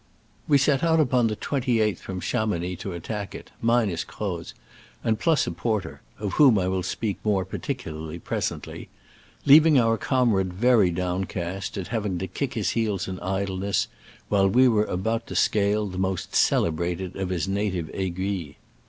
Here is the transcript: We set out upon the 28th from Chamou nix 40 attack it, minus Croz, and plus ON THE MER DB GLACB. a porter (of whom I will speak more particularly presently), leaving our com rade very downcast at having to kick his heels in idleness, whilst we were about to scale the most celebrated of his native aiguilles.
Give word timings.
We 0.47 0.57
set 0.57 0.83
out 0.83 0.99
upon 0.99 1.27
the 1.27 1.35
28th 1.35 1.99
from 1.99 2.21
Chamou 2.21 2.59
nix 2.59 2.81
40 2.81 2.97
attack 2.97 3.35
it, 3.35 3.51
minus 3.61 4.03
Croz, 4.03 4.55
and 5.03 5.19
plus 5.19 5.45
ON 5.47 5.53
THE 5.53 5.53
MER 5.53 5.53
DB 5.53 5.55
GLACB. 5.55 5.57
a 5.59 5.61
porter 5.61 6.01
(of 6.17 6.33
whom 6.33 6.57
I 6.57 6.67
will 6.67 6.81
speak 6.81 7.19
more 7.23 7.45
particularly 7.45 8.17
presently), 8.17 8.89
leaving 9.45 9.77
our 9.79 9.99
com 9.99 10.33
rade 10.33 10.53
very 10.55 10.89
downcast 10.89 11.77
at 11.77 11.89
having 11.89 12.17
to 12.17 12.25
kick 12.25 12.55
his 12.55 12.71
heels 12.71 13.07
in 13.07 13.19
idleness, 13.19 13.89
whilst 14.27 14.55
we 14.55 14.67
were 14.67 14.85
about 14.85 15.27
to 15.27 15.35
scale 15.35 15.85
the 15.85 15.99
most 15.99 16.33
celebrated 16.33 17.15
of 17.15 17.29
his 17.29 17.47
native 17.47 17.87
aiguilles. 17.93 18.55